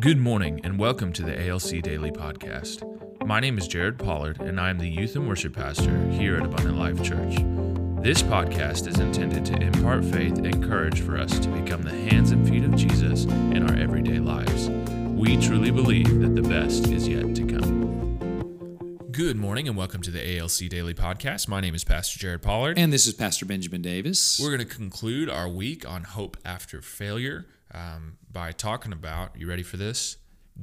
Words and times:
Good 0.00 0.18
morning 0.18 0.60
and 0.62 0.78
welcome 0.78 1.12
to 1.14 1.22
the 1.22 1.48
ALC 1.48 1.82
Daily 1.82 2.12
Podcast. 2.12 2.84
My 3.26 3.40
name 3.40 3.58
is 3.58 3.66
Jared 3.66 3.98
Pollard 3.98 4.40
and 4.40 4.60
I 4.60 4.70
am 4.70 4.78
the 4.78 4.88
Youth 4.88 5.16
and 5.16 5.26
Worship 5.26 5.56
Pastor 5.56 6.06
here 6.10 6.36
at 6.36 6.44
Abundant 6.44 6.78
Life 6.78 7.02
Church. 7.02 7.34
This 8.00 8.22
podcast 8.22 8.86
is 8.86 9.00
intended 9.00 9.44
to 9.46 9.60
impart 9.60 10.04
faith 10.04 10.38
and 10.38 10.62
courage 10.62 11.00
for 11.00 11.18
us 11.18 11.36
to 11.40 11.48
become 11.48 11.82
the 11.82 11.90
hands 11.90 12.30
and 12.30 12.48
feet 12.48 12.62
of 12.62 12.76
Jesus 12.76 13.24
in 13.24 13.68
our 13.68 13.76
everyday 13.76 14.20
lives. 14.20 14.68
We 14.68 15.36
truly 15.36 15.72
believe 15.72 16.20
that 16.20 16.40
the 16.40 16.48
best 16.48 16.86
is 16.86 17.08
yet 17.08 17.34
to 17.34 17.44
come. 17.44 19.08
Good 19.10 19.36
morning 19.36 19.66
and 19.66 19.76
welcome 19.76 20.02
to 20.02 20.12
the 20.12 20.38
ALC 20.38 20.70
Daily 20.70 20.94
Podcast. 20.94 21.48
My 21.48 21.60
name 21.60 21.74
is 21.74 21.82
Pastor 21.82 22.20
Jared 22.20 22.42
Pollard. 22.42 22.78
And 22.78 22.92
this 22.92 23.08
is 23.08 23.14
Pastor 23.14 23.46
Benjamin 23.46 23.82
Davis. 23.82 24.38
We're 24.40 24.56
going 24.56 24.68
to 24.68 24.74
conclude 24.76 25.28
our 25.28 25.48
week 25.48 25.90
on 25.90 26.04
hope 26.04 26.36
after 26.44 26.80
failure 26.80 27.46
um, 27.74 28.18
by 28.30 28.52
talking 28.52 28.92
about, 28.92 29.38
you 29.38 29.48
ready 29.48 29.62
for 29.62 29.76
this? 29.76 30.16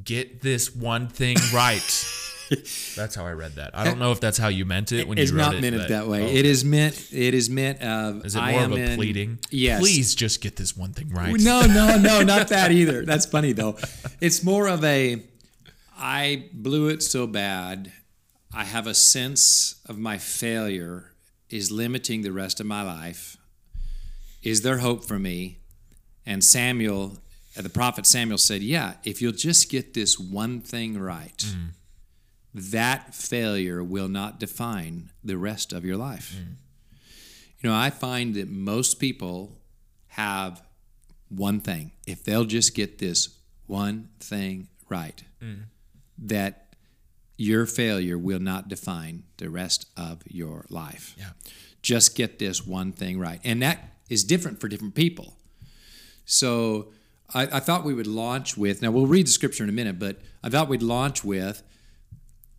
Get 0.03 0.41
this 0.41 0.75
one 0.75 1.07
thing 1.07 1.38
right. 1.53 1.80
that's 2.95 3.16
how 3.16 3.25
I 3.25 3.31
read 3.31 3.53
that. 3.55 3.71
I 3.73 3.84
don't 3.85 3.97
know 3.97 4.11
if 4.11 4.20
that's 4.20 4.38
how 4.38 4.49
you 4.49 4.66
meant 4.66 4.91
it 4.91 5.07
when 5.07 5.17
it's 5.17 5.31
you 5.31 5.38
wrote 5.38 5.44
it. 5.44 5.47
It's 5.47 5.53
not 5.55 5.61
meant 5.61 5.75
it 5.83 5.88
that 5.89 6.07
way. 6.07 6.23
oh, 6.23 6.27
It 6.27 6.45
is 6.45 6.66
meant. 6.66 7.09
It 7.11 7.33
is 7.33 7.49
meant 7.49 7.81
of. 7.81 8.25
Is 8.25 8.35
it 8.35 8.41
more 8.41 8.63
of 8.63 8.71
a 8.73 8.75
in- 8.75 8.95
pleading? 8.97 9.39
Yes. 9.49 9.80
Please 9.80 10.13
just 10.16 10.41
get 10.41 10.55
this 10.57 10.75
one 10.75 10.91
thing 10.94 11.09
right. 11.09 11.33
No, 11.39 11.61
no, 11.61 11.97
no, 11.97 12.21
not 12.23 12.49
that 12.49 12.71
either. 12.71 13.05
That's 13.05 13.25
funny 13.25 13.53
though. 13.53 13.77
It's 14.22 14.44
more 14.44 14.67
of 14.67 14.83
a. 14.83 15.23
I 15.97 16.49
blew 16.52 16.89
it 16.89 17.02
so 17.02 17.25
bad. 17.25 17.91
I 18.53 18.66
have 18.66 18.85
a 18.85 18.94
sense 18.94 19.81
of 19.88 19.97
my 19.97 20.17
failure 20.17 21.13
is 21.49 21.72
limiting 21.72 22.22
the 22.22 22.31
rest 22.31 22.59
of 22.59 22.66
my 22.66 22.81
life. 22.81 23.38
Is 24.44 24.61
there 24.61 24.80
hope 24.80 25.05
for 25.05 25.17
me? 25.17 25.59
And 26.25 26.43
Samuel, 26.43 27.17
uh, 27.57 27.61
the 27.61 27.70
prophet 27.70 28.05
Samuel 28.05 28.38
said, 28.38 28.61
Yeah, 28.61 28.95
if 29.03 29.21
you'll 29.21 29.31
just 29.31 29.70
get 29.70 29.93
this 29.93 30.20
one 30.20 30.61
thing 30.61 30.97
right, 30.99 31.38
Mm. 31.38 31.67
that 32.53 33.13
failure 33.13 33.83
will 33.83 34.08
not 34.08 34.39
define 34.39 35.11
the 35.23 35.38
rest 35.38 35.73
of 35.73 35.83
your 35.85 35.97
life. 35.97 36.35
You 37.61 37.69
know, 37.69 37.75
I 37.75 37.89
find 37.89 38.35
that 38.35 38.50
most 38.50 39.00
people 39.00 39.58
have 40.09 40.61
one 41.30 41.59
thing. 41.59 41.91
If 42.08 42.23
they'll 42.23 42.45
just 42.45 42.73
get 42.75 42.97
this 43.00 43.30
one 43.67 44.09
thing 44.19 44.67
right, 44.89 45.22
that 46.17 46.73
your 47.38 47.66
failure 47.66 48.17
will 48.17 48.39
not 48.39 48.69
define 48.69 49.23
the 49.38 49.50
rest 49.50 49.88
of 49.97 50.22
your 50.28 50.66
life. 50.69 51.13
Yeah. 51.17 51.31
Just 51.81 52.16
get 52.16 52.39
this 52.39 52.66
one 52.66 52.94
thing 52.94 53.19
right. 53.19 53.41
And 53.44 53.61
that 53.61 53.95
is 54.09 54.23
different 54.23 54.61
for 54.61 54.67
different 54.69 54.95
people. 54.95 55.35
So 56.26 56.92
I, 57.34 57.44
I 57.44 57.59
thought 57.59 57.84
we 57.84 57.94
would 57.94 58.08
launch 58.08 58.58
with, 58.58 58.81
now 58.81 58.92
we'll 58.92 59.08
read 59.08 59.28
the 59.28 59.31
scripture 59.31 59.64
in 59.64 59.70
a 59.70 59.73
minute, 59.73 60.00
but 60.00 60.20
I 60.44 60.50
thought 60.50 60.68
we'd 60.68 60.81
launch 60.84 61.23
with 61.23 61.64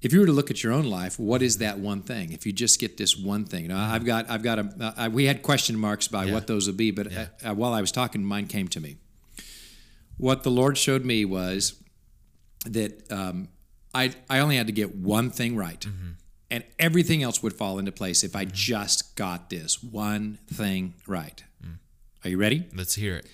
if 0.02 0.12
you 0.12 0.20
were 0.20 0.26
to 0.26 0.32
look 0.32 0.50
at 0.50 0.62
your 0.62 0.72
own 0.72 0.84
life, 0.84 1.18
what 1.18 1.42
is 1.42 1.58
that 1.58 1.78
one 1.78 2.02
thing? 2.02 2.30
If 2.32 2.46
you 2.46 2.52
just 2.52 2.78
get 2.78 2.96
this 2.96 3.16
one 3.16 3.44
thing, 3.44 3.68
now 3.68 3.90
I've 3.92 4.04
got, 4.04 4.30
I've 4.30 4.42
got 4.42 4.58
a, 4.58 4.94
uh, 5.04 5.08
we 5.10 5.24
had 5.24 5.42
question 5.42 5.76
marks 5.76 6.06
by 6.06 6.24
Yeah. 6.26 6.34
what 6.34 6.46
those 6.46 6.66
would 6.66 6.76
be, 6.76 6.90
but 6.90 7.12
uh, 7.12 7.26
uh, 7.44 7.54
while 7.54 7.72
I 7.72 7.80
was 7.80 7.90
talking, 7.90 8.22
mine 8.22 8.46
came 8.46 8.68
to 8.68 8.80
me. 8.80 8.98
What 10.18 10.42
the 10.44 10.50
Lord 10.50 10.78
showed 10.78 11.04
me 11.04 11.24
was 11.24 11.82
that 12.66 13.10
um, 13.10 13.48
I, 13.94 14.12
I 14.30 14.38
only 14.40 14.56
had 14.56 14.66
to 14.66 14.72
get 14.72 14.94
one 14.94 15.30
thing 15.30 15.56
right, 15.56 15.84
and 16.50 16.62
everything 16.78 17.22
else 17.22 17.42
would 17.42 17.54
fall 17.54 17.78
into 17.78 17.90
place 17.92 18.22
if 18.22 18.36
I 18.36 18.44
just 18.44 19.16
got 19.16 19.50
this 19.50 19.82
one 19.82 20.38
thing 20.52 20.94
right. 21.06 21.42
Are 22.24 22.28
you 22.30 22.38
ready? 22.38 22.66
Let's 22.74 22.94
hear 22.94 23.16
it. 23.16 23.26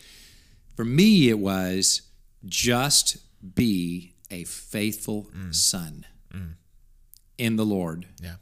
For 0.75 0.84
me, 0.84 1.28
it 1.28 1.39
was 1.39 2.03
just 2.45 3.19
be 3.55 4.15
a 4.31 4.45
faithful 4.45 5.29
mm. 5.37 5.55
son 5.55 6.06
mm. 6.33 6.55
in 7.39 7.56
the 7.56 7.64
Lord. 7.64 8.06
Yeah. 8.23 8.37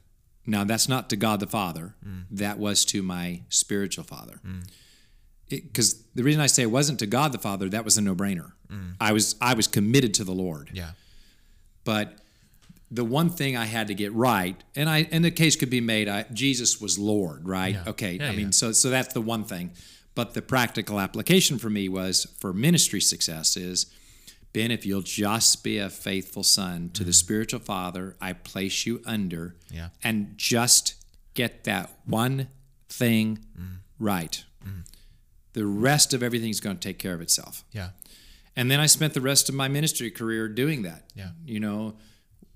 Now, 0.46 0.64
that's 0.64 0.88
not 0.88 1.10
to 1.10 1.16
God 1.16 1.40
the 1.40 1.46
Father, 1.46 1.94
mm. 2.06 2.24
that 2.30 2.58
was 2.58 2.84
to 2.86 3.02
my 3.02 3.42
spiritual 3.48 4.04
father. 4.04 4.40
Because 5.48 6.02
the 6.14 6.22
reason 6.22 6.40
I 6.40 6.46
say 6.46 6.62
it 6.62 6.70
wasn't 6.70 6.98
to 7.00 7.06
God 7.06 7.32
the 7.32 7.38
Father, 7.38 7.68
that 7.68 7.84
was 7.84 7.98
a 7.98 8.00
no 8.00 8.14
brainer. 8.14 8.52
I, 9.00 9.12
was, 9.12 9.34
I 9.40 9.54
was 9.54 9.66
committed 9.66 10.14
to 10.14 10.24
the 10.24 10.32
Lord. 10.32 10.70
Yeah. 10.72 10.90
But 11.84 12.14
the 12.90 13.04
one 13.04 13.30
thing 13.30 13.56
I 13.56 13.66
had 13.66 13.88
to 13.88 13.94
get 13.94 14.12
right, 14.12 14.56
and 14.74 14.88
I 14.88 15.08
and 15.12 15.24
the 15.24 15.30
case 15.30 15.56
could 15.56 15.70
be 15.70 15.80
made, 15.80 16.08
I, 16.08 16.24
Jesus 16.32 16.80
was 16.80 16.98
Lord, 16.98 17.46
right? 17.46 17.74
Yeah. 17.74 17.84
Okay, 17.88 18.14
Yeah, 18.14 18.28
I 18.28 18.32
mean, 18.32 18.46
yeah. 18.46 18.50
so 18.50 18.72
so 18.72 18.90
that's 18.90 19.14
the 19.14 19.20
one 19.20 19.44
thing. 19.44 19.72
But 20.14 20.34
the 20.34 20.42
practical 20.42 20.98
application 21.00 21.58
for 21.58 21.70
me 21.70 21.88
was 21.88 22.26
for 22.38 22.52
ministry 22.52 23.00
success 23.00 23.56
is, 23.56 23.86
Ben, 24.52 24.70
if 24.72 24.84
you'll 24.84 25.02
just 25.02 25.62
be 25.62 25.78
a 25.78 25.88
faithful 25.88 26.42
son 26.42 26.90
to 26.94 27.04
the 27.04 27.12
spiritual 27.12 27.60
father, 27.60 28.16
I 28.20 28.32
place 28.32 28.86
you 28.86 29.00
under, 29.06 29.54
Mm-hmm. 29.66 29.76
Yeah. 29.76 29.88
and 30.02 30.34
just 30.36 30.94
get 31.34 31.64
that 31.64 31.90
one 32.04 32.48
thing 32.88 33.38
Mm. 33.58 33.76
right. 33.98 34.44
The 35.52 35.66
rest 35.66 36.14
of 36.14 36.22
everything's 36.22 36.60
going 36.60 36.76
to 36.76 36.88
take 36.88 36.98
care 36.98 37.12
of 37.14 37.20
itself. 37.20 37.64
Yeah. 37.72 37.90
And 38.56 38.70
then 38.70 38.78
I 38.78 38.86
spent 38.86 39.14
the 39.14 39.20
rest 39.20 39.48
of 39.48 39.54
my 39.54 39.66
ministry 39.68 40.10
career 40.10 40.48
doing 40.48 40.82
that. 40.82 41.10
Yeah. 41.16 41.30
You 41.44 41.58
know, 41.60 41.96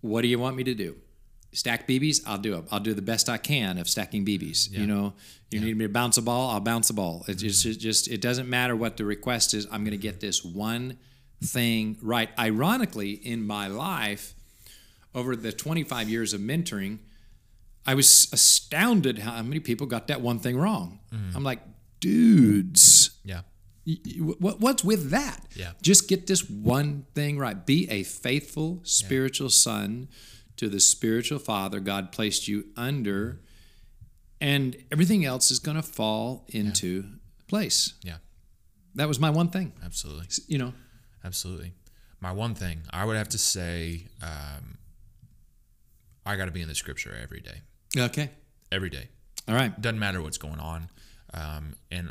what 0.01 0.23
do 0.23 0.29
you 0.29 0.39
want 0.39 0.57
me 0.57 0.63
to 0.65 0.75
do? 0.75 0.97
Stack 1.55 1.87
BBs? 1.87 2.21
I'll 2.27 2.39
do 2.39 2.57
it. 2.57 2.65
I'll 2.71 2.81
do 2.81 2.95
the 2.95 3.03
best 3.03 3.29
I 3.29 3.39
can 3.39 3.79
of 3.79 3.89
stacking 3.89 4.27
BBs. 4.27 4.71
You 4.73 4.87
know, 4.87 5.15
you 5.51 5.61
need 5.61 5.77
me 5.77 5.85
to 5.85 5.89
bounce 5.89 6.19
a 6.19 6.23
ball? 6.23 6.51
I'll 6.51 6.61
bounce 6.61 6.91
a 6.91 6.95
ball. 6.95 7.25
It's 7.29 7.41
mm-hmm. 7.41 7.49
just, 7.49 7.67
it's 7.67 7.77
just, 7.77 8.09
it 8.09 8.21
doesn't 8.21 8.49
matter 8.51 8.75
what 8.75 8.97
the 8.97 9.05
request 9.05 9.55
is. 9.55 9.67
I'm 9.71 9.85
going 9.85 9.93
to 9.93 9.97
get 9.97 10.21
this 10.21 10.45
one 10.45 10.99
thing 11.43 11.97
right. 12.03 12.29
Ironically, 12.39 13.13
in 13.13 13.47
my 13.47 13.69
life, 13.69 14.35
over 15.15 15.37
the 15.37 15.53
25 15.53 16.09
years 16.09 16.35
of 16.35 16.41
mentoring, 16.41 16.99
I 17.87 17.95
was 17.95 18.29
astounded 18.33 19.21
how 19.21 19.41
many 19.43 19.61
people 19.61 19.87
got 19.87 20.09
that 20.09 20.21
one 20.21 20.41
thing 20.41 20.57
wrong. 20.57 20.99
Mm-hmm. 21.13 21.37
I'm 21.37 21.45
like, 21.45 21.61
dudes. 22.01 23.11
Yeah. 23.25 23.43
Y- 23.87 23.99
y- 24.05 24.35
what- 24.39 24.61
What's 24.61 24.83
with 24.83 25.11
that? 25.11 25.41
Yeah. 25.55 25.73
Just 25.83 26.09
get 26.09 26.27
this 26.27 26.49
one 26.49 27.07
thing 27.15 27.39
right. 27.39 27.65
Be 27.65 27.89
a 27.91 28.03
faithful 28.03 28.81
spiritual 28.83 29.51
son 29.51 30.09
to 30.57 30.69
the 30.69 30.81
spiritual 30.81 31.39
father 31.39 31.81
God 31.81 32.13
placed 32.13 32.49
you 32.49 32.67
under, 32.77 33.41
and 34.41 34.77
everything 34.93 35.25
else 35.25 35.51
is 35.51 35.59
going 35.59 35.77
to 35.77 35.83
fall 35.83 36.47
into 36.49 37.05
place. 37.49 37.95
Yeah. 38.03 38.17
That 38.95 39.09
was 39.09 39.19
my 39.19 39.31
one 39.31 39.49
thing. 39.49 39.73
Absolutely. 39.85 40.27
You 40.47 40.59
know, 40.59 40.73
Absolutely. 41.25 41.73
My 42.21 42.33
one 42.33 42.55
thing, 42.55 42.83
I 42.91 43.05
would 43.05 43.17
have 43.17 43.31
to 43.31 43.39
say, 43.39 44.07
um, 44.23 44.79
I 46.27 46.37
got 46.37 46.47
to 46.47 46.51
be 46.51 46.63
in 46.63 46.69
the 46.69 46.75
scripture 46.75 47.17
every 47.21 47.41
day. 47.41 47.61
okay. 47.99 48.31
Every 48.73 48.91
day. 48.91 49.09
All 49.49 49.55
right. 49.55 49.79
doesn't 49.81 49.99
matter 49.99 50.23
what's 50.23 50.39
going 50.39 50.59
on 50.59 50.89
um, 51.35 51.75
and 51.91 52.11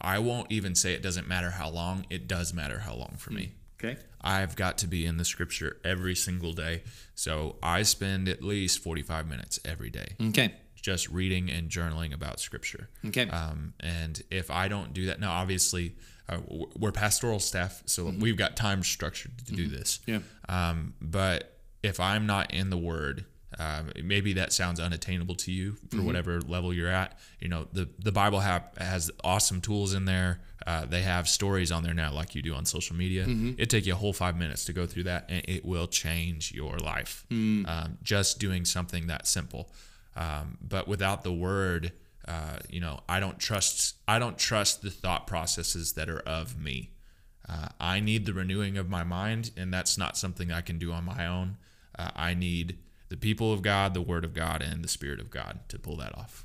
i 0.00 0.18
won't 0.18 0.50
even 0.50 0.74
say 0.74 0.92
it 0.94 1.02
doesn't 1.02 1.28
matter 1.28 1.50
how 1.50 1.68
long 1.68 2.04
it 2.10 2.26
does 2.26 2.52
matter 2.52 2.80
how 2.80 2.94
long 2.94 3.14
for 3.18 3.32
me 3.32 3.52
Okay. 3.78 3.96
i've 4.20 4.56
got 4.56 4.78
to 4.78 4.86
be 4.86 5.04
in 5.06 5.16
the 5.16 5.24
scripture 5.24 5.78
every 5.84 6.14
single 6.14 6.52
day 6.52 6.82
so 7.14 7.56
i 7.62 7.82
spend 7.82 8.28
at 8.28 8.42
least 8.42 8.78
45 8.82 9.28
minutes 9.28 9.58
every 9.64 9.90
day 9.90 10.16
Okay. 10.28 10.54
just 10.74 11.08
reading 11.10 11.50
and 11.50 11.68
journaling 11.70 12.12
about 12.14 12.40
scripture 12.40 12.88
Okay. 13.06 13.28
um, 13.28 13.74
and 13.80 14.22
if 14.30 14.50
i 14.50 14.68
don't 14.68 14.92
do 14.94 15.06
that 15.06 15.20
now 15.20 15.32
obviously 15.32 15.96
uh, 16.28 16.38
we're 16.78 16.92
pastoral 16.92 17.38
staff 17.40 17.82
so 17.86 18.12
we've 18.18 18.36
got 18.38 18.56
time 18.56 18.82
structured 18.82 19.32
to 19.46 19.52
do 19.52 19.66
this 19.68 20.00
Yeah. 20.06 20.20
um, 20.48 20.94
but 21.00 21.50
if 21.82 22.00
I'm 22.00 22.24
not 22.26 22.54
in 22.54 22.70
the 22.70 22.78
Word, 22.78 23.26
um, 23.58 23.92
maybe 24.02 24.32
that 24.34 24.52
sounds 24.52 24.80
unattainable 24.80 25.34
to 25.36 25.52
you 25.52 25.76
for 25.90 26.02
whatever 26.02 26.40
level 26.40 26.72
you're 26.74 26.88
at. 26.88 27.18
You 27.40 27.48
know, 27.48 27.66
the 27.72 27.88
the 27.98 28.12
Bible 28.12 28.40
ha- 28.40 28.64
has 28.78 29.10
awesome 29.22 29.60
tools 29.60 29.94
in 29.94 30.04
there. 30.06 30.40
Uh, 30.66 30.86
they 30.86 31.02
have 31.02 31.28
stories 31.28 31.70
on 31.70 31.82
there 31.82 31.94
now, 31.94 32.12
like 32.12 32.34
you 32.34 32.42
do 32.42 32.54
on 32.54 32.64
social 32.64 32.96
media. 32.96 33.24
It 33.58 33.68
take 33.70 33.86
you 33.86 33.92
a 33.92 33.96
whole 33.96 34.12
five 34.14 34.36
minutes 34.36 34.64
to 34.64 34.72
go 34.72 34.86
through 34.86 35.04
that, 35.04 35.26
and 35.28 35.42
it 35.46 35.64
will 35.64 35.86
change 35.86 36.52
your 36.52 36.78
life. 36.78 37.26
Um, 37.30 37.98
just 38.02 38.38
doing 38.38 38.64
something 38.64 39.06
that 39.08 39.26
simple. 39.26 39.70
Um, 40.16 40.58
but 40.60 40.88
without 40.88 41.22
the 41.22 41.32
Word, 41.32 41.92
uh, 42.26 42.58
you 42.70 42.80
know, 42.80 43.00
I 43.08 43.20
don't 43.20 43.38
trust. 43.38 43.96
I 44.08 44.18
don't 44.18 44.38
trust 44.38 44.82
the 44.82 44.90
thought 44.90 45.26
processes 45.26 45.92
that 45.94 46.08
are 46.08 46.20
of 46.20 46.58
me. 46.58 46.90
Uh, 47.48 47.68
I 47.78 48.00
need 48.00 48.24
the 48.24 48.32
renewing 48.32 48.78
of 48.78 48.88
my 48.88 49.04
mind, 49.04 49.50
and 49.56 49.72
that's 49.72 49.98
not 49.98 50.16
something 50.16 50.50
I 50.50 50.62
can 50.62 50.78
do 50.78 50.92
on 50.92 51.04
my 51.04 51.26
own. 51.26 51.56
Uh, 51.98 52.10
I 52.16 52.32
need 52.34 52.78
the 53.14 53.20
people 53.20 53.52
of 53.52 53.62
God, 53.62 53.94
the 53.94 54.00
Word 54.00 54.24
of 54.24 54.34
God, 54.34 54.60
and 54.60 54.82
the 54.82 54.88
Spirit 54.88 55.20
of 55.20 55.30
God 55.30 55.60
to 55.68 55.78
pull 55.78 55.96
that 55.98 56.18
off. 56.18 56.44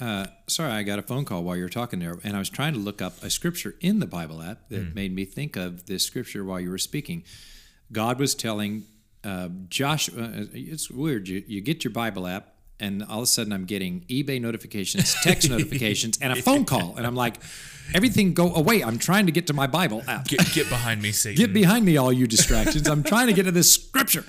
Uh, 0.00 0.26
sorry, 0.48 0.72
I 0.72 0.82
got 0.82 0.98
a 0.98 1.02
phone 1.02 1.24
call 1.24 1.44
while 1.44 1.54
you 1.54 1.62
were 1.62 1.68
talking 1.68 2.00
there, 2.00 2.18
and 2.24 2.34
I 2.34 2.40
was 2.40 2.50
trying 2.50 2.72
to 2.72 2.80
look 2.80 3.00
up 3.00 3.22
a 3.22 3.30
scripture 3.30 3.76
in 3.80 4.00
the 4.00 4.06
Bible 4.06 4.42
app 4.42 4.68
that 4.70 4.96
made 4.96 5.14
me 5.14 5.24
think 5.24 5.54
of 5.54 5.86
this 5.86 6.04
scripture 6.04 6.44
while 6.44 6.58
you 6.58 6.70
were 6.70 6.78
speaking. 6.78 7.22
God 7.92 8.18
was 8.18 8.34
telling 8.34 8.82
uh, 9.22 9.48
Joshua, 9.68 10.24
uh, 10.24 10.44
it's 10.52 10.90
weird, 10.90 11.28
you, 11.28 11.44
you 11.46 11.60
get 11.60 11.84
your 11.84 11.92
Bible 11.92 12.26
app, 12.26 12.54
and 12.80 13.04
all 13.04 13.18
of 13.18 13.22
a 13.22 13.26
sudden 13.28 13.52
I'm 13.52 13.64
getting 13.64 14.00
eBay 14.08 14.40
notifications, 14.40 15.14
text 15.22 15.48
notifications, 15.56 16.18
and 16.20 16.32
a 16.32 16.42
phone 16.42 16.64
call, 16.64 16.96
and 16.96 17.06
I'm 17.06 17.14
like, 17.14 17.36
everything 17.94 18.34
go 18.34 18.52
away. 18.52 18.82
I'm 18.82 18.98
trying 18.98 19.26
to 19.26 19.32
get 19.32 19.46
to 19.46 19.52
my 19.52 19.68
Bible 19.68 20.02
app. 20.08 20.26
Get, 20.26 20.52
get 20.52 20.68
behind 20.68 21.00
me, 21.00 21.12
Satan. 21.12 21.38
Get 21.38 21.54
behind 21.54 21.84
me, 21.84 21.96
all 21.96 22.12
you 22.12 22.26
distractions. 22.26 22.88
I'm 22.88 23.04
trying 23.04 23.28
to 23.28 23.32
get 23.32 23.44
to 23.44 23.52
this 23.52 23.72
scripture. 23.72 24.24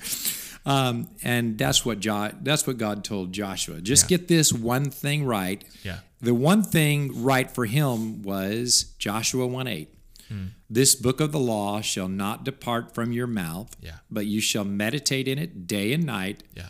Um, 0.66 1.08
and 1.22 1.56
that's 1.56 1.84
what 1.86 2.00
jo- 2.00 2.32
that's 2.42 2.66
what 2.66 2.76
God 2.78 3.04
told 3.04 3.32
Joshua. 3.32 3.80
Just 3.80 4.04
Yeah. 4.10 4.18
get 4.18 4.28
this 4.28 4.52
one 4.52 4.90
thing 4.90 5.24
right. 5.24 5.64
Yeah. 5.84 6.00
The 6.20 6.34
one 6.34 6.62
thing 6.62 7.22
right 7.22 7.50
for 7.50 7.64
him 7.66 8.22
was 8.22 8.94
Joshua 8.98 9.46
1 9.46 9.66
8. 9.66 9.88
Hmm. 10.28 10.46
This 10.68 10.94
book 10.94 11.20
of 11.20 11.32
the 11.32 11.38
law 11.38 11.80
shall 11.80 12.08
not 12.08 12.44
depart 12.44 12.94
from 12.94 13.12
your 13.12 13.26
mouth, 13.26 13.74
Yeah. 13.82 13.98
but 14.10 14.26
you 14.26 14.40
shall 14.40 14.64
meditate 14.64 15.26
in 15.28 15.38
it 15.38 15.66
day 15.66 15.92
and 15.92 16.04
night. 16.04 16.42
Yeah. 16.54 16.68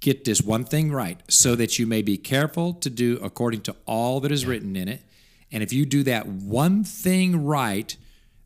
Get 0.00 0.24
this 0.24 0.42
one 0.42 0.64
thing 0.64 0.90
right, 0.92 1.20
so 1.28 1.54
that 1.56 1.78
you 1.78 1.86
may 1.86 2.02
be 2.02 2.16
careful 2.18 2.74
to 2.74 2.90
do 2.90 3.18
according 3.22 3.62
to 3.62 3.76
all 3.86 4.20
that 4.20 4.30
is 4.32 4.44
written 4.44 4.76
in 4.76 4.86
it. 4.88 5.02
And 5.50 5.62
if 5.62 5.72
you 5.72 5.86
do 5.86 6.02
that 6.04 6.26
one 6.26 6.84
thing 6.84 7.44
right, 7.44 7.96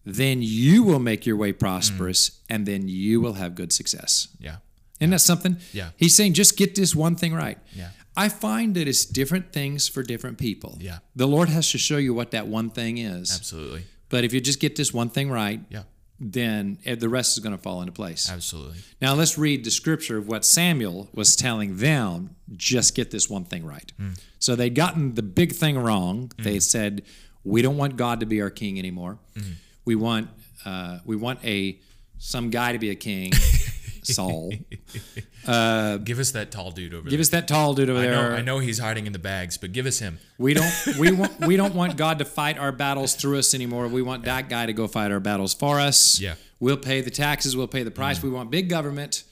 then 0.05 0.41
you 0.43 0.83
will 0.83 0.99
make 0.99 1.27
your 1.27 1.37
way 1.37 1.53
prosperous, 1.53 2.31
Mm. 2.31 2.35
and 2.51 2.67
then 2.67 2.89
you 2.89 3.21
will 3.21 3.35
have 3.35 3.55
good 3.55 3.73
success. 3.73 4.29
Yeah. 4.41 4.57
Isn't 5.01 5.11
that 5.11 5.21
something? 5.21 5.59
Yeah. 5.73 5.91
He's 5.97 6.15
saying 6.17 6.35
just 6.35 6.57
get 6.57 6.75
this 6.75 6.95
one 6.95 7.15
thing 7.17 7.33
right. 7.35 7.59
Yeah. 7.75 7.91
I 8.17 8.29
find 8.29 8.75
that 8.75 8.89
it's 8.89 9.05
different 9.05 9.53
things 9.53 9.87
for 9.87 10.03
different 10.03 10.39
people. 10.39 10.77
Yeah. 10.81 10.99
The 11.15 11.29
Lord 11.29 11.49
has 11.51 11.71
to 11.71 11.79
show 11.79 11.99
you 11.99 12.13
what 12.15 12.33
that 12.33 12.49
one 12.49 12.71
thing 12.71 12.99
is. 12.99 13.31
Absolutely. 13.33 13.85
But 14.09 14.25
if 14.25 14.33
you 14.33 14.41
just 14.41 14.59
get 14.59 14.75
this 14.75 14.93
one 14.93 15.09
thing 15.09 15.31
right, 15.31 15.61
Yeah. 15.71 15.83
then 16.19 16.79
eh, 16.85 16.97
the 16.97 17.09
rest 17.09 17.37
is 17.39 17.45
going 17.45 17.57
to 17.57 17.63
fall 17.63 17.81
into 17.81 17.93
place. 17.93 18.29
Absolutely. 18.29 18.79
Now 19.01 19.15
let's 19.15 19.39
read 19.39 19.63
the 19.65 19.71
scripture 19.71 20.19
of 20.19 20.27
what 20.27 20.45
Samuel 20.45 21.09
was 21.15 21.37
telling 21.37 21.77
them. 21.77 22.31
Just 22.57 22.97
get 22.97 23.13
this 23.13 23.31
one 23.31 23.45
thing 23.45 23.65
right. 23.65 23.93
Hmm. 23.97 24.13
So 24.41 24.57
they'd 24.57 24.75
gotten 24.75 25.15
the 25.15 25.23
big 25.23 25.53
thing 25.53 25.79
wrong. 25.79 26.33
They 26.39 26.59
said, 26.59 27.03
"We 27.45 27.63
don't 27.63 27.77
want 27.77 27.97
God 27.97 28.19
to 28.21 28.27
be 28.27 28.41
our 28.41 28.51
king 28.51 28.79
anymore. 28.81 29.19
Hmm. 29.37 29.43
We 29.89 29.95
want 29.95 30.29
uh, 30.67 30.99
we 31.07 31.17
want 31.17 31.43
a 31.47 31.79
some 32.19 32.51
guy 32.51 32.73
to 32.73 32.79
be 32.79 32.91
a 32.91 32.95
king, 32.95 33.33
Saul. 34.03 34.51
Give 34.51 36.19
us 36.19 36.33
that 36.33 36.49
tall 36.51 36.73
dude 36.73 36.93
over 36.93 37.05
Give 37.05 37.13
there. 37.13 37.21
us 37.21 37.31
that 37.31 37.49
tall 37.49 37.73
dude 37.73 37.89
over 37.89 37.99
I 37.99 38.05
know, 38.05 38.11
there. 38.11 38.33
I 38.35 38.43
know 38.43 38.59
he's 38.59 38.79
hiding 38.79 39.07
in 39.07 39.15
the 39.15 39.19
bags, 39.19 39.57
but 39.57 39.73
give 39.73 39.87
us 39.87 39.99
him. 39.99 40.19
We 40.37 40.53
don't 40.53 40.71
we 40.99 41.11
want 41.21 41.41
we 41.41 41.57
don't 41.57 41.75
want 41.75 41.97
God 41.97 42.19
to 42.19 42.27
fight 42.27 42.59
our 42.59 42.71
battles 42.71 43.15
through 43.15 43.39
us 43.39 43.55
anymore. 43.55 43.89
We 43.89 44.03
want 44.03 44.25
that 44.25 44.51
guy 44.51 44.67
to 44.67 44.75
go 44.75 44.87
fight 44.89 45.11
our 45.11 45.21
battles 45.21 45.55
for 45.55 45.81
us. 45.81 46.21
Yeah. 46.21 46.35
We'll 46.61 46.77
pay 46.77 47.01
the 47.01 47.11
taxes, 47.11 47.57
we'll 47.57 47.67
pay 47.67 47.83
the 47.83 47.91
price. 47.91 48.19
Mm. 48.19 48.25
We 48.25 48.29
want 48.31 48.51
big 48.51 48.69
government. 48.69 49.25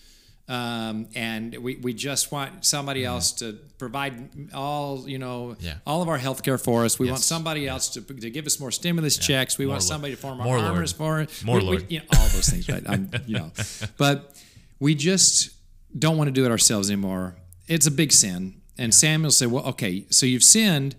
Um, 0.48 1.08
and 1.16 1.56
we, 1.56 1.74
we 1.76 1.92
just 1.92 2.30
want 2.30 2.64
somebody 2.64 3.02
Mm. 3.02 3.06
else 3.06 3.32
to 3.32 3.54
provide 3.78 4.14
all 4.54 5.08
you 5.08 5.18
know 5.18 5.56
Yeah. 5.58 5.78
all 5.84 6.02
of 6.02 6.08
our 6.08 6.18
health 6.18 6.44
care 6.44 6.56
for 6.58 6.84
us. 6.84 7.00
We 7.00 7.06
want 7.08 7.18
Yes. 7.18 7.24
somebody 7.26 7.66
else 7.66 7.88
to, 7.90 8.00
to 8.00 8.30
give 8.30 8.46
us 8.46 8.60
more 8.60 8.70
stimulus 8.70 9.18
checks. 9.18 9.58
We 9.58 9.64
More 9.66 9.72
want 9.74 9.82
Lord. 9.82 9.88
somebody 9.88 10.14
to 10.14 10.20
form 10.20 10.40
our 10.40 10.46
Lord. 10.46 10.60
armors 10.60 10.92
for 10.92 11.20
us. 11.22 11.42
More 11.42 11.56
we, 11.58 11.62
we- 11.64 11.66
Lord. 11.70 11.86
you 11.90 11.98
know, 11.98 12.04
all 12.16 12.28
those 12.28 12.48
things, 12.48 12.68
right? 12.68 12.82
I'm, 12.88 13.10
you 13.26 13.38
know, 13.38 13.50
but 13.98 14.36
we 14.78 14.94
just 14.94 15.50
don't 15.98 16.16
want 16.16 16.28
to 16.28 16.32
do 16.32 16.44
it 16.44 16.50
ourselves 16.52 16.90
anymore. 16.90 17.34
It's 17.66 17.86
a 17.88 17.90
big 17.90 18.12
sin. 18.12 18.60
And 18.78 18.94
Samuel 18.94 19.30
said, 19.32 19.50
"Well, 19.50 19.64
okay, 19.70 20.04
so 20.10 20.26
you've 20.26 20.44
sinned, 20.44 20.94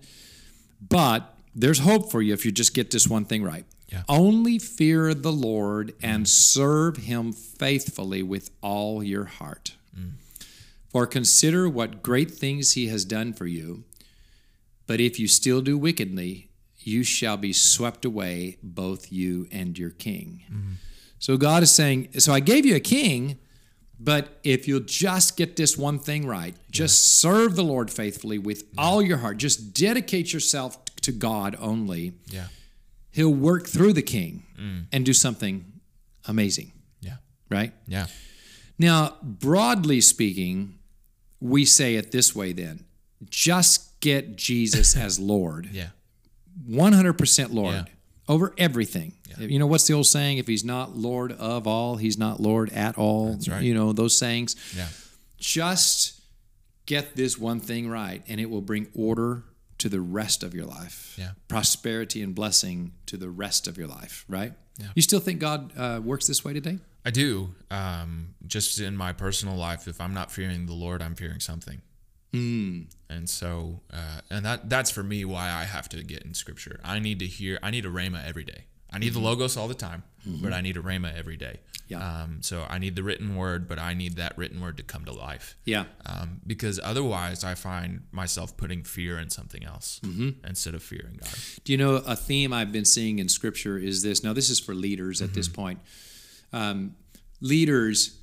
but 0.86 1.34
there's 1.54 1.78
hope 1.80 2.10
for 2.10 2.20
you 2.22 2.32
if 2.34 2.44
you 2.44 2.52
just 2.52 2.74
get 2.74 2.90
this 2.90 3.08
one 3.08 3.24
thing 3.24 3.42
right. 3.42 3.64
Yeah. 3.88 4.02
Only 4.08 4.58
fear 4.58 5.14
the 5.14 5.32
Lord 5.32 5.94
and 6.02 6.24
mm. 6.24 6.28
serve 6.28 6.98
him 6.98 7.32
faithfully 7.32 8.22
with 8.22 8.50
all 8.62 9.02
your 9.02 9.24
heart. 9.24 9.76
Mm. 9.98 10.12
For 10.88 11.06
consider 11.06 11.68
what 11.68 12.02
great 12.02 12.30
things 12.30 12.72
he 12.72 12.88
has 12.88 13.04
done 13.04 13.32
for 13.32 13.46
you. 13.46 13.84
But 14.86 15.00
if 15.00 15.18
you 15.18 15.28
still 15.28 15.60
do 15.60 15.76
wickedly, 15.76 16.48
you 16.78 17.04
shall 17.04 17.36
be 17.36 17.52
swept 17.52 18.04
away, 18.04 18.56
both 18.62 19.12
you 19.12 19.46
and 19.52 19.78
your 19.78 19.90
king. 19.90 20.44
Mm-hmm. 20.50 20.72
So 21.18 21.36
God 21.36 21.62
is 21.62 21.70
saying, 21.70 22.08
So 22.18 22.32
I 22.32 22.40
gave 22.40 22.64
you 22.64 22.74
a 22.74 22.80
king, 22.80 23.38
but 24.00 24.38
if 24.44 24.66
you'll 24.66 24.80
just 24.80 25.36
get 25.36 25.56
this 25.56 25.76
one 25.76 25.98
thing 25.98 26.26
right, 26.26 26.54
just 26.70 27.20
serve 27.20 27.56
the 27.56 27.64
Lord 27.64 27.90
faithfully 27.90 28.38
with 28.38 28.64
all 28.78 29.02
your 29.02 29.18
heart, 29.18 29.36
just 29.36 29.74
dedicate 29.74 30.32
yourself 30.32 30.82
to 31.02 31.12
God 31.12 31.56
only, 31.60 32.14
Yeah. 32.28 32.46
He'll 33.10 33.32
work 33.32 33.66
through 33.66 33.94
the 33.94 34.02
king 34.02 34.44
mm. 34.58 34.86
and 34.92 35.04
do 35.04 35.12
something 35.12 35.64
amazing, 36.26 36.72
Yeah. 37.00 37.16
right? 37.50 37.72
Yeah. 37.86 38.06
Now, 38.78 39.16
broadly 39.22 40.00
speaking, 40.00 40.78
we 41.40 41.64
say 41.64 41.96
it 41.96 42.12
this 42.12 42.34
way 42.34 42.52
then 42.52 42.84
just 43.28 43.98
get 44.00 44.36
Jesus 44.36 44.96
as 45.06 45.18
Lord, 45.18 45.68
Yeah. 45.72 45.88
100% 46.68 47.52
Lord. 47.52 47.74
Yeah. 47.74 47.84
Over 48.28 48.52
everything. 48.58 49.14
You 49.38 49.58
know, 49.58 49.66
what's 49.66 49.86
the 49.86 49.94
old 49.94 50.06
saying? 50.06 50.38
If 50.38 50.46
he's 50.46 50.64
not 50.64 50.96
Lord 50.96 51.32
of 51.32 51.66
all, 51.66 51.96
he's 51.96 52.18
not 52.18 52.40
Lord 52.40 52.70
at 52.72 52.98
all. 52.98 53.32
That's 53.32 53.48
right. 53.48 53.62
You 53.62 53.72
know, 53.72 53.92
those 53.92 54.18
sayings. 54.18 54.56
Yeah. 54.76 54.88
Just 55.38 56.20
get 56.86 57.14
this 57.14 57.38
one 57.38 57.60
thing 57.60 57.88
right, 57.88 58.22
and 58.28 58.40
it 58.40 58.50
will 58.50 58.60
bring 58.60 58.88
order 58.94 59.44
to 59.78 59.88
the 59.88 60.00
rest 60.00 60.42
of 60.42 60.54
your 60.54 60.66
life. 60.66 61.14
Yeah. 61.18 61.30
Prosperity 61.48 62.22
and 62.22 62.34
blessing 62.34 62.92
to 63.06 63.16
the 63.16 63.30
rest 63.30 63.66
of 63.66 63.78
your 63.78 63.88
life, 63.88 64.24
right? 64.28 64.52
Yeah. 64.78 64.88
You 64.94 65.02
still 65.02 65.20
think 65.20 65.40
God 65.40 65.72
uh, 65.76 66.00
works 66.02 66.26
this 66.26 66.44
way 66.44 66.52
today? 66.52 66.78
I 67.04 67.10
do. 67.10 67.54
Um, 67.70 68.34
just 68.46 68.80
in 68.80 68.96
my 68.96 69.12
personal 69.12 69.56
life, 69.56 69.88
if 69.88 70.00
I'm 70.00 70.14
not 70.14 70.30
fearing 70.30 70.66
the 70.66 70.74
Lord, 70.74 71.00
I'm 71.00 71.14
fearing 71.14 71.40
something. 71.40 71.80
Mm. 72.32 72.86
And 73.08 73.30
so, 73.30 73.80
uh, 73.92 74.20
and 74.30 74.44
that 74.44 74.68
that's 74.68 74.90
for 74.90 75.02
me 75.02 75.24
why 75.24 75.50
I 75.50 75.64
have 75.64 75.88
to 75.90 76.02
get 76.02 76.24
in 76.24 76.34
Scripture. 76.34 76.78
I 76.84 76.98
need 76.98 77.18
to 77.20 77.26
hear. 77.26 77.58
I 77.62 77.70
need 77.70 77.86
a 77.86 77.88
rhema 77.88 78.26
every 78.26 78.44
day. 78.44 78.66
I 78.92 78.98
need 78.98 79.12
the 79.14 79.18
logos 79.20 79.56
all 79.56 79.68
the 79.68 79.74
time, 79.74 80.02
but 80.26 80.52
I 80.52 80.60
need 80.60 80.76
a 80.76 80.80
rhema 80.80 81.14
every 81.16 81.36
day. 81.36 81.60
Mm-hmm. 81.60 81.74
Yeah. 81.88 82.22
Um, 82.22 82.38
so 82.42 82.66
I 82.68 82.78
need 82.78 82.96
the 82.96 83.02
written 83.02 83.34
word, 83.34 83.66
but 83.66 83.78
I 83.78 83.94
need 83.94 84.16
that 84.16 84.36
written 84.36 84.60
word 84.60 84.76
to 84.76 84.82
come 84.82 85.06
to 85.06 85.12
life. 85.12 85.56
Yeah. 85.64 85.84
Um, 86.04 86.40
because 86.46 86.78
otherwise, 86.82 87.44
I 87.44 87.54
find 87.54 88.02
myself 88.12 88.56
putting 88.58 88.82
fear 88.84 89.18
in 89.18 89.30
something 89.30 89.64
else 89.64 90.00
Mm-hmm. 90.04 90.46
instead 90.46 90.74
of 90.74 90.82
fearing 90.82 91.16
God. 91.20 91.34
Do 91.64 91.72
you 91.72 91.78
know 91.78 91.94
a 91.96 92.14
theme 92.14 92.52
I've 92.52 92.72
been 92.72 92.84
seeing 92.84 93.18
in 93.18 93.28
Scripture 93.30 93.78
is 93.78 94.02
this? 94.02 94.22
Now, 94.22 94.32
this 94.34 94.50
is 94.50 94.60
for 94.60 94.74
leaders 94.74 95.22
at 95.22 95.32
this 95.32 95.48
point. 95.48 95.80
Um, 96.52 96.94
leaders, 97.40 98.20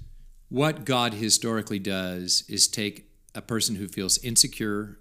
what 0.50 0.86
God 0.86 1.14
historically 1.16 1.80
does 1.80 2.44
is 2.48 2.68
take 2.68 3.10
a 3.34 3.42
person 3.42 3.76
who 3.76 3.88
feels 3.88 4.18
insecure, 4.24 5.00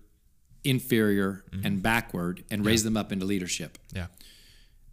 inferior, 0.62 1.44
and 1.62 1.82
backward 1.82 2.44
and 2.50 2.64
raise 2.64 2.82
them 2.84 2.96
up 2.96 3.12
into 3.12 3.26
leadership. 3.26 3.76
Yeah. 3.94 4.06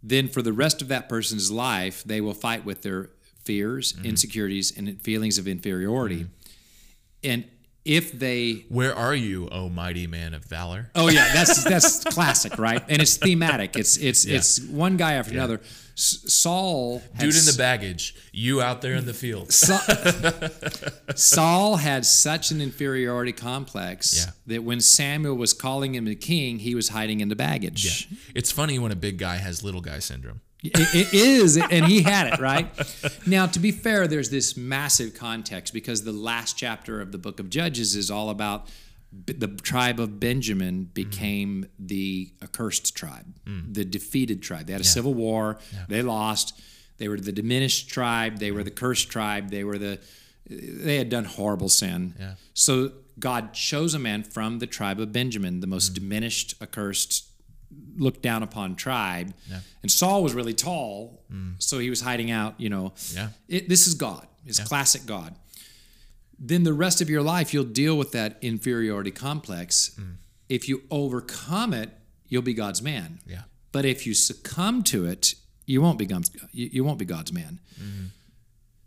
Then, 0.02 0.28
for 0.28 0.42
the 0.42 0.52
rest 0.52 0.82
of 0.82 0.88
that 0.88 1.08
person's 1.08 1.50
life, 1.50 2.02
they 2.04 2.20
will 2.20 2.34
fight 2.34 2.64
with 2.64 2.82
their 2.82 3.10
fears, 3.44 3.92
mm-hmm. 3.92 4.06
insecurities, 4.06 4.76
and 4.76 5.00
feelings 5.00 5.38
of 5.38 5.46
inferiority. 5.46 6.24
Mm-hmm. 6.24 7.30
And 7.30 7.44
if 7.84 8.12
they 8.12 8.64
Where 8.68 8.94
are 8.94 9.14
you, 9.14 9.48
O 9.50 9.68
mighty 9.68 10.06
man 10.06 10.34
of 10.34 10.44
valor? 10.44 10.90
Oh 10.94 11.08
yeah, 11.08 11.32
that's 11.32 11.64
that's 11.64 12.04
classic, 12.04 12.58
right? 12.58 12.82
And 12.88 13.02
it's 13.02 13.16
thematic. 13.16 13.76
It's 13.76 13.96
it's 13.96 14.24
it's 14.24 14.60
one 14.60 14.96
guy 14.96 15.14
after 15.14 15.32
another. 15.34 15.60
Saul, 15.94 17.02
Dude 17.18 17.34
in 17.36 17.44
the 17.44 17.54
baggage, 17.58 18.14
you 18.32 18.62
out 18.62 18.80
there 18.80 18.94
in 18.94 19.04
the 19.04 19.12
field. 19.12 19.52
Sa- 19.52 19.78
Saul 21.14 21.76
had 21.76 22.06
such 22.06 22.50
an 22.50 22.60
inferiority 22.60 23.32
complex 23.32 24.14
Yeah. 24.26 24.32
that 24.46 24.64
when 24.64 24.80
Samuel 24.80 25.34
was 25.36 25.52
calling 25.52 25.94
him 25.94 26.04
the 26.06 26.14
king, 26.14 26.60
he 26.60 26.74
was 26.74 26.88
hiding 26.88 27.20
in 27.20 27.28
the 27.28 27.36
baggage. 27.36 28.08
yeah. 28.10 28.18
It's 28.34 28.50
funny 28.50 28.78
when 28.78 28.90
a 28.92 28.96
big 28.96 29.18
guy 29.18 29.36
has 29.36 29.62
little 29.62 29.80
guy 29.82 29.98
syndrome. 29.98 30.40
It, 30.62 30.94
it 30.94 31.14
is, 31.14 31.56
and 31.56 31.86
he 31.86 32.02
had 32.02 32.32
it 32.32 32.40
right. 32.40 32.68
Now, 33.26 33.46
to 33.46 33.58
be 33.58 33.72
fair, 33.72 34.06
there's 34.06 34.30
this 34.30 34.56
massive 34.56 35.14
context 35.14 35.74
because 35.74 36.04
the 36.04 36.12
last 36.12 36.56
chapter 36.56 37.00
of 37.00 37.10
the 37.10 37.18
book 37.18 37.40
of 37.40 37.50
Judges 37.50 37.96
is 37.96 38.10
all 38.10 38.30
about 38.30 38.68
b- 39.26 39.32
the 39.32 39.48
tribe 39.48 39.98
of 39.98 40.20
Benjamin 40.20 40.86
mm. 40.86 40.94
became 40.94 41.66
the 41.78 42.32
accursed 42.42 42.94
tribe, 42.94 43.26
mm. 43.44 43.74
the 43.74 43.84
defeated 43.84 44.42
tribe. 44.42 44.66
They 44.66 44.72
had 44.72 44.82
a 44.82 44.84
civil 44.84 45.14
war. 45.14 45.58
They 45.88 46.02
lost. 46.02 46.60
They 46.98 47.08
were 47.08 47.18
the 47.18 47.32
diminished 47.32 47.88
tribe. 47.88 48.38
They 48.38 48.52
were 48.52 48.60
mm. 48.60 48.66
the 48.66 48.70
cursed 48.70 49.10
tribe. 49.10 49.50
They 49.50 49.64
were 49.64 49.78
the 49.78 49.98
they 50.48 50.96
had 50.96 51.08
done 51.08 51.24
horrible 51.24 51.68
sin. 51.68 52.14
Yeah. 52.18 52.34
So 52.54 52.92
God 53.18 53.52
chose 53.54 53.94
a 53.94 53.98
man 53.98 54.22
from 54.22 54.58
the 54.58 54.66
tribe 54.66 55.00
of 55.00 55.12
Benjamin, 55.12 55.60
the 55.60 55.66
most 55.66 55.90
diminished, 55.90 56.54
accursed, 56.60 57.28
looked 57.96 58.22
down 58.22 58.42
upon 58.42 58.76
tribe. 58.76 59.34
And 59.82 59.90
Saul 59.90 60.22
was 60.22 60.34
really 60.34 60.54
tall, 60.54 61.24
mm. 61.32 61.54
so 61.58 61.78
he 61.78 61.90
was 61.90 62.00
hiding 62.00 62.30
out. 62.30 62.54
You 62.58 62.70
know, 62.70 62.92
Yeah. 63.14 63.28
it, 63.48 63.68
this 63.68 63.86
is 63.86 63.94
God. 63.94 64.26
It's 64.46 64.60
classic 64.60 65.06
God. 65.06 65.34
Then 66.38 66.64
the 66.64 66.72
rest 66.72 67.00
of 67.00 67.08
your 67.08 67.22
life, 67.22 67.54
you'll 67.54 67.64
deal 67.64 67.96
with 67.96 68.12
that 68.12 68.38
inferiority 68.40 69.10
complex. 69.12 69.94
Mm. 70.00 70.16
If 70.48 70.68
you 70.68 70.82
overcome 70.90 71.72
it, 71.72 71.90
you'll 72.26 72.42
be 72.42 72.54
God's 72.54 72.82
man. 72.82 73.20
Yeah. 73.26 73.42
But 73.70 73.84
if 73.84 74.06
you 74.06 74.14
succumb 74.14 74.82
to 74.84 75.06
it, 75.06 75.34
you 75.66 75.80
won't 75.80 75.98
be 75.98 76.06
God's, 76.06 76.30
you, 76.52 76.68
you 76.72 76.84
won't 76.84 76.98
be 76.98 77.04
God's 77.04 77.32
man. 77.32 77.60
Mm-hmm. 77.80 78.06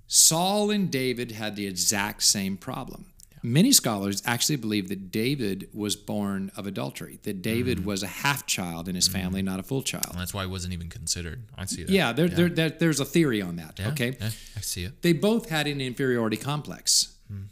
Saul 0.07 0.69
and 0.69 0.91
David 0.91 1.31
had 1.31 1.55
the 1.55 1.65
exact 1.65 2.23
same 2.23 2.57
problem. 2.57 3.05
Many 3.45 3.71
scholars 3.71 4.21
actually 4.25 4.55
believe 4.55 4.89
that 4.89 5.11
David 5.11 5.69
was 5.73 5.95
born 5.95 6.51
of 6.57 6.65
adultery, 6.67 7.19
that 7.23 7.41
David 7.41 7.77
Mm-hmm. 7.79 7.87
was 7.87 8.03
a 8.03 8.07
half 8.07 8.45
child 8.45 8.87
in 8.89 8.95
his 8.95 9.07
family, 9.07 9.41
not 9.41 9.59
a 9.59 9.63
full 9.63 9.83
child. 9.83 10.07
And 10.11 10.19
that's 10.19 10.33
why 10.33 10.41
he 10.43 10.49
wasn't 10.49 10.73
even 10.73 10.89
considered. 10.89 11.43
I 11.57 11.65
see 11.65 11.83
that. 11.83 11.91
Yeah, 11.91 12.11
there, 12.11 12.27
There, 12.27 12.49
there, 12.49 12.69
there's 12.71 12.99
a 12.99 13.05
theory 13.05 13.41
on 13.41 13.55
that. 13.57 13.77
Yeah, 13.79 13.89
okay. 13.89 14.17
yeah, 14.19 14.29
I 14.57 14.61
see 14.61 14.83
it. 14.83 15.01
They 15.01 15.13
both 15.13 15.49
had 15.49 15.67
an 15.67 15.79
inferiority 15.79 16.37
complex. 16.37 17.15
Hmm. 17.27 17.43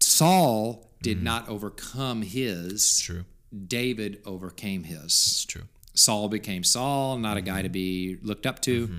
Saul 0.00 0.90
did 1.02 1.22
not 1.22 1.48
overcome 1.48 2.22
his, 2.22 2.72
It's 2.72 3.00
true. 3.00 3.24
David 3.66 4.20
overcame 4.26 4.84
his. 4.84 5.04
It's 5.04 5.44
true. 5.44 5.62
Saul 5.94 6.28
became 6.28 6.62
Saul, 6.64 7.18
not 7.18 7.36
a 7.36 7.40
Mm-hmm. 7.40 7.46
guy 7.46 7.62
to 7.62 7.68
be 7.68 8.16
looked 8.22 8.46
up 8.46 8.60
to, 8.62 8.90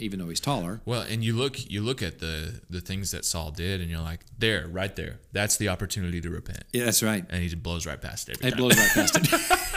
even 0.00 0.18
though 0.18 0.28
he's 0.28 0.40
taller. 0.40 0.80
Well, 0.84 1.02
and 1.02 1.24
you 1.24 1.34
look 1.34 1.70
you 1.70 1.82
look 1.82 2.02
at 2.02 2.18
the 2.18 2.60
the 2.68 2.80
things 2.80 3.10
that 3.10 3.24
Saul 3.24 3.50
did, 3.50 3.80
and 3.80 3.90
you're 3.90 4.00
like, 4.00 4.20
there, 4.38 4.66
right 4.68 4.94
there. 4.96 5.20
That's 5.32 5.56
the 5.56 5.68
opportunity 5.68 6.20
to 6.20 6.30
repent. 6.30 6.64
Yeah, 6.72 6.84
that's 6.84 7.02
right. 7.02 7.24
And 7.28 7.42
he 7.42 7.48
just 7.48 7.62
blows 7.62 7.86
right 7.86 8.00
past 8.00 8.28
it. 8.28 8.38
It 8.42 8.50
time. 8.50 8.56
blows 8.56 8.76
right 8.76 8.90
past 8.90 9.18
it. 9.20 9.68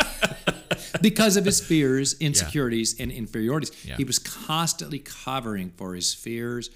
because 1.02 1.38
of 1.38 1.46
his 1.46 1.60
fears, 1.60 2.16
insecurities, 2.20 3.00
and 3.00 3.12
inferiorities. 3.12 3.72
Yeah. 3.86 3.98
He 3.98 4.04
was 4.04 4.20
constantly 4.20 5.00
covering 5.00 5.72
for 5.72 5.96
his 5.96 6.14
fears, 6.14 6.70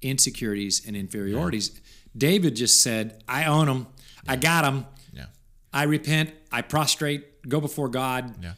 insecurities, 0.00 0.86
and 0.86 0.96
inferiorities. 0.96 1.80
David 2.16 2.56
just 2.56 2.82
said, 2.82 3.22
I 3.28 3.44
own 3.44 3.66
them. 3.66 3.86
I 4.28 4.36
got 4.36 4.62
them. 4.62 4.86
Yeah. 5.12 5.26
I 5.72 5.84
repent. 5.84 6.30
I 6.50 6.62
prostrate, 6.62 7.48
go 7.48 7.60
before 7.60 7.88
God. 7.88 8.34
Yeah. 8.42 8.52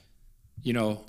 You 0.62 0.72
know, 0.72 1.06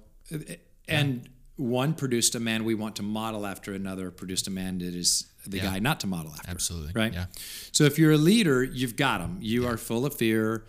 and 0.87 1.27
one 1.57 1.93
produced 1.93 2.35
a 2.35 2.39
man 2.39 2.65
we 2.65 2.75
want 2.75 2.95
to 2.97 3.03
model 3.03 3.45
after, 3.45 3.73
another 3.73 4.11
produced 4.11 4.47
a 4.47 4.51
man 4.51 4.79
that 4.79 4.93
is 4.93 5.25
the 5.47 5.57
Yeah. 5.57 5.63
guy 5.71 5.79
not 5.79 5.99
to 6.01 6.07
model 6.07 6.33
after. 6.33 6.49
Absolutely. 6.49 6.91
Right? 6.93 7.13
Yeah. 7.13 7.27
So 7.71 7.83
if 7.85 7.97
you're 7.99 8.11
a 8.13 8.17
leader, 8.17 8.63
you've 8.63 8.95
got 8.95 9.19
them. 9.19 9.37
You 9.41 9.65
are 9.67 9.77
full 9.77 10.05
of 10.05 10.15
fear, 10.15 10.65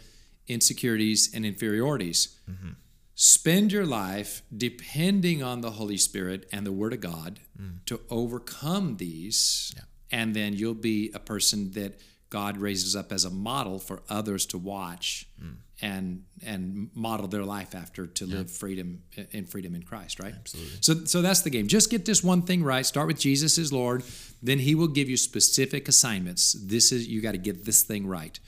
insecurities, 0.47 1.33
and 1.35 1.45
inferiorities. 1.45 2.37
Mm-hmm. 2.49 2.71
Spend 3.15 3.73
your 3.73 3.87
life 3.87 4.43
depending 4.55 5.43
on 5.43 5.61
the 5.63 5.73
Holy 5.73 5.97
Spirit 5.97 6.49
and 6.53 6.67
the 6.67 6.73
Word 6.73 6.93
of 6.93 7.01
God 7.01 7.41
to 7.87 8.01
overcome 8.11 8.99
these, 8.99 9.73
Mm. 9.75 9.77
Yeah. 9.79 10.19
and 10.21 10.37
then 10.37 10.53
you'll 10.53 10.75
be 10.75 11.11
a 11.15 11.19
person 11.19 11.73
that 11.73 11.99
God 12.29 12.59
raises 12.59 12.95
up 12.95 13.13
as 13.13 13.25
a 13.25 13.31
model 13.31 13.79
for 13.79 14.03
others 14.11 14.45
to 14.47 14.59
watch 14.59 15.27
Mm. 15.43 15.57
And 15.83 16.25
and 16.45 16.91
model 16.95 17.27
their 17.29 17.45
life 17.45 17.75
after 17.75 18.07
to 18.07 18.25
live 18.27 18.51
freedom 18.51 19.03
in 19.33 19.45
freedom 19.45 19.75
in 19.75 19.83
Christ, 19.83 20.19
right? 20.21 20.35
Absolutely. 20.35 20.79
So 20.81 21.05
so 21.05 21.23
that's 21.23 21.43
the 21.43 21.51
game. 21.51 21.67
Just 21.69 21.91
get 21.91 22.05
this 22.07 22.25
one 22.25 22.43
thing 22.43 22.63
right. 22.65 22.87
Start 22.87 23.07
with 23.09 23.19
Jesus 23.19 23.59
as 23.59 23.73
Lord, 23.73 24.03
then 24.43 24.59
he 24.59 24.75
will 24.75 24.89
give 24.89 25.09
you 25.11 25.17
specific 25.17 25.87
assignments. 25.89 26.53
This 26.53 26.93
is 26.93 27.07
you 27.09 27.21
got 27.21 27.33
to 27.33 27.39
get 27.39 27.65
this 27.65 27.83
thing 27.83 28.07
right. 28.07 28.39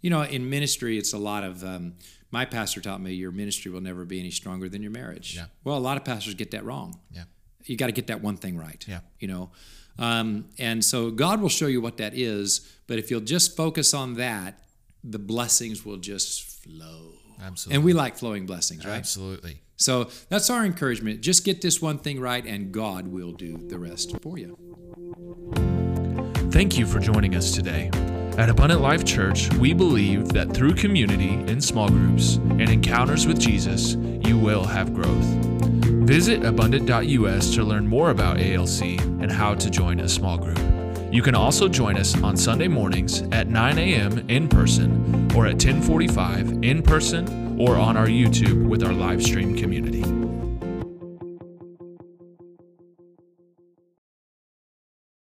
You 0.00 0.10
know, 0.10 0.22
in 0.22 0.48
ministry 0.48 0.98
it's 0.98 1.12
a 1.12 1.18
lot 1.18 1.42
of 1.42 1.64
um, 1.64 1.94
my 2.30 2.44
pastor 2.44 2.80
taught 2.80 3.00
me 3.00 3.12
your 3.14 3.32
ministry 3.32 3.72
will 3.72 3.80
never 3.80 4.04
be 4.04 4.20
any 4.20 4.30
stronger 4.30 4.68
than 4.68 4.80
your 4.82 4.92
marriage. 4.92 5.34
Yeah. 5.34 5.46
Well, 5.64 5.76
a 5.76 5.80
lot 5.80 5.96
of 5.96 6.04
pastors 6.04 6.34
get 6.34 6.50
that 6.52 6.64
wrong 6.64 7.00
Yeah. 7.10 7.24
you 7.64 7.76
got 7.76 7.86
to 7.86 7.92
get 7.92 8.06
that 8.06 8.22
one 8.22 8.36
thing 8.36 8.56
right. 8.56 8.84
Yeah. 8.86 9.00
You 9.18 9.26
know, 9.28 9.50
um, 9.98 10.44
and 10.58 10.84
so 10.84 11.10
God 11.10 11.40
will 11.40 11.48
show 11.48 11.66
you 11.66 11.80
what 11.80 11.96
that 11.96 12.14
is. 12.14 12.60
But 12.86 12.98
if 13.00 13.10
you'll 13.10 13.20
just 13.36 13.56
focus 13.56 13.92
on 13.94 14.14
that, 14.14 14.62
the 15.04 15.18
blessings 15.18 15.84
will 15.84 15.96
just 15.96 16.62
flow. 16.62 17.12
Absolutely. 17.42 17.76
And 17.76 17.84
we 17.84 17.92
like 17.92 18.16
flowing 18.16 18.46
blessings, 18.46 18.84
right? 18.84 18.96
Absolutely. 18.96 19.60
So 19.76 20.10
that's 20.28 20.50
our 20.50 20.64
encouragement. 20.64 21.20
Just 21.20 21.44
get 21.44 21.62
this 21.62 21.80
one 21.80 21.98
thing 21.98 22.20
right, 22.20 22.44
and 22.44 22.72
God 22.72 23.08
will 23.08 23.32
do 23.32 23.56
the 23.56 23.78
rest 23.78 24.20
for 24.20 24.36
you. 24.36 24.58
Thank 26.50 26.76
you 26.76 26.86
for 26.86 26.98
joining 26.98 27.36
us 27.36 27.52
today. 27.52 27.90
At 28.38 28.48
Abundant 28.48 28.80
Life 28.80 29.04
Church, 29.04 29.52
we 29.54 29.72
believe 29.72 30.28
that 30.28 30.52
through 30.52 30.74
community 30.74 31.34
in 31.50 31.60
small 31.60 31.88
groups 31.88 32.36
and 32.36 32.68
encounters 32.68 33.26
with 33.26 33.38
Jesus, 33.38 33.94
you 33.94 34.38
will 34.38 34.64
have 34.64 34.94
growth. 34.94 35.24
Visit 36.06 36.44
abundant.us 36.44 37.54
to 37.54 37.64
learn 37.64 37.86
more 37.86 38.10
about 38.10 38.40
ALC 38.40 38.82
and 39.00 39.30
how 39.30 39.54
to 39.54 39.70
join 39.70 40.00
a 40.00 40.08
small 40.08 40.38
group. 40.38 40.58
You 41.10 41.22
can 41.22 41.34
also 41.34 41.68
join 41.68 41.96
us 41.96 42.20
on 42.22 42.36
Sunday 42.36 42.68
mornings 42.68 43.22
at 43.32 43.48
9 43.48 43.78
a.m. 43.78 44.28
in 44.28 44.46
person 44.46 45.30
or 45.34 45.46
at 45.46 45.54
1045 45.54 46.62
in 46.62 46.82
person 46.82 47.58
or 47.58 47.76
on 47.76 47.96
our 47.96 48.06
YouTube 48.06 48.68
with 48.68 48.82
our 48.82 48.92
live 48.92 49.22
stream 49.22 49.56
community. 49.56 50.17